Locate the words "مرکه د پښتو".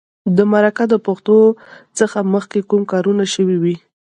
0.51-1.37